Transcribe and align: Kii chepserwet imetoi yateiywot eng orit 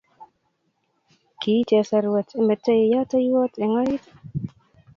Kii 1.41 1.65
chepserwet 1.67 2.29
imetoi 2.39 2.89
yateiywot 2.93 3.53
eng 3.63 3.75
orit 3.81 4.03